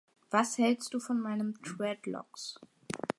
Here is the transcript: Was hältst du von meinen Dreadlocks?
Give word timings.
Was 0.31 0.57
hältst 0.57 0.95
du 0.95 0.99
von 0.99 1.21
meinen 1.21 1.59
Dreadlocks? 1.61 2.59